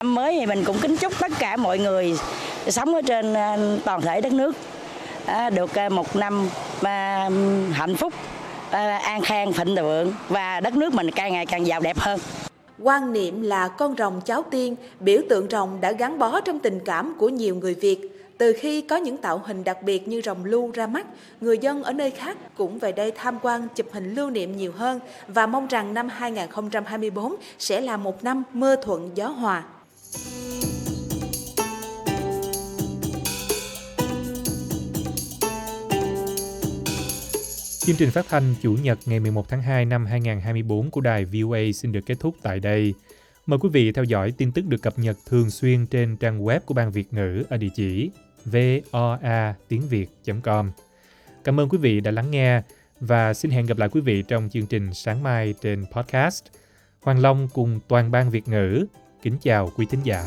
Năm 0.00 0.14
mới 0.14 0.36
thì 0.40 0.46
mình 0.46 0.64
cũng 0.64 0.76
kính 0.82 0.96
chúc 0.96 1.12
tất 1.20 1.32
cả 1.38 1.56
mọi 1.56 1.78
người 1.78 2.18
sống 2.68 2.94
ở 2.94 3.02
trên 3.02 3.34
toàn 3.84 4.00
thể 4.00 4.20
đất 4.20 4.32
nước 4.32 4.56
được 5.50 5.74
à, 5.74 5.88
một 5.88 6.16
năm 6.16 6.48
à, 6.82 7.30
hạnh 7.72 7.96
phúc, 7.96 8.12
à, 8.70 8.98
an 8.98 9.20
khang, 9.20 9.52
thịnh 9.52 9.74
vượng 9.74 10.14
và 10.28 10.60
đất 10.60 10.76
nước 10.76 10.94
mình 10.94 11.10
càng 11.10 11.32
ngày 11.32 11.46
càng 11.46 11.66
giàu 11.66 11.80
đẹp 11.80 11.98
hơn. 11.98 12.20
Quan 12.82 13.12
niệm 13.12 13.42
là 13.42 13.68
con 13.68 13.94
rồng 13.98 14.20
cháu 14.24 14.42
tiên, 14.50 14.76
biểu 15.00 15.20
tượng 15.28 15.50
rồng 15.50 15.80
đã 15.80 15.92
gắn 15.92 16.18
bó 16.18 16.40
trong 16.40 16.58
tình 16.58 16.80
cảm 16.84 17.14
của 17.18 17.28
nhiều 17.28 17.54
người 17.54 17.74
Việt. 17.74 18.18
Từ 18.38 18.52
khi 18.58 18.80
có 18.80 18.96
những 18.96 19.16
tạo 19.16 19.42
hình 19.44 19.64
đặc 19.64 19.82
biệt 19.82 20.08
như 20.08 20.20
rồng 20.24 20.44
lưu 20.44 20.70
ra 20.74 20.86
mắt, 20.86 21.06
người 21.40 21.58
dân 21.58 21.82
ở 21.82 21.92
nơi 21.92 22.10
khác 22.10 22.36
cũng 22.56 22.78
về 22.78 22.92
đây 22.92 23.12
tham 23.16 23.38
quan 23.42 23.68
chụp 23.74 23.86
hình 23.92 24.14
lưu 24.14 24.30
niệm 24.30 24.56
nhiều 24.56 24.72
hơn 24.76 25.00
và 25.28 25.46
mong 25.46 25.66
rằng 25.66 25.94
năm 25.94 26.08
2024 26.08 27.34
sẽ 27.58 27.80
là 27.80 27.96
một 27.96 28.24
năm 28.24 28.42
mưa 28.52 28.76
thuận 28.76 29.10
gió 29.14 29.28
hòa. 29.28 29.64
Chương 37.88 37.96
trình 37.96 38.10
phát 38.10 38.26
thanh 38.28 38.54
Chủ 38.62 38.72
nhật 38.82 38.98
ngày 39.06 39.20
11 39.20 39.48
tháng 39.48 39.62
2 39.62 39.84
năm 39.84 40.06
2024 40.06 40.90
của 40.90 41.00
đài 41.00 41.24
VOA 41.24 41.58
xin 41.74 41.92
được 41.92 42.00
kết 42.06 42.14
thúc 42.20 42.34
tại 42.42 42.60
đây. 42.60 42.94
Mời 43.46 43.58
quý 43.58 43.68
vị 43.72 43.92
theo 43.92 44.04
dõi 44.04 44.32
tin 44.32 44.52
tức 44.52 44.64
được 44.64 44.82
cập 44.82 44.98
nhật 44.98 45.16
thường 45.26 45.50
xuyên 45.50 45.86
trên 45.86 46.16
trang 46.16 46.44
web 46.44 46.60
của 46.60 46.74
Ban 46.74 46.92
Việt 46.92 47.12
ngữ 47.12 47.42
ở 47.48 47.56
địa 47.56 47.68
chỉ 47.74 48.10
voa 48.44 49.54
tiếng 49.68 49.88
việt.com. 49.88 50.70
Cảm 51.44 51.60
ơn 51.60 51.68
quý 51.68 51.78
vị 51.78 52.00
đã 52.00 52.10
lắng 52.10 52.30
nghe 52.30 52.62
và 53.00 53.34
xin 53.34 53.50
hẹn 53.50 53.66
gặp 53.66 53.78
lại 53.78 53.88
quý 53.88 54.00
vị 54.00 54.22
trong 54.28 54.48
chương 54.52 54.66
trình 54.66 54.94
sáng 54.94 55.22
mai 55.22 55.54
trên 55.60 55.84
podcast. 55.92 56.44
Hoàng 57.00 57.20
Long 57.20 57.48
cùng 57.54 57.80
toàn 57.88 58.10
ban 58.10 58.30
Việt 58.30 58.48
ngữ 58.48 58.86
kính 59.22 59.36
chào 59.42 59.72
quý 59.76 59.86
thính 59.90 60.00
giả. 60.04 60.26